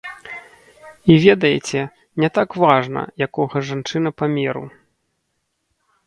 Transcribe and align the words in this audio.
І 1.15 1.17
ведаеце, 1.25 1.81
не 2.23 2.29
так 2.37 2.49
важна, 2.63 3.01
якога 3.25 3.57
жанчына 3.69 4.09
памеру. 4.23 4.63